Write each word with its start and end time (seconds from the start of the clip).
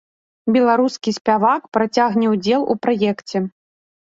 Беларускі 0.55 1.13
спявак 1.17 1.67
працягне 1.79 2.33
ўдзел 2.35 2.61
у 2.75 2.81
праекце. 2.87 3.37